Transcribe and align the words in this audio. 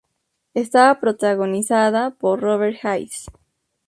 Estaba 0.55 0.99
protagonizada 0.99 2.09
por 2.09 2.41
Robert 2.41 2.83
Hays. 2.83 3.27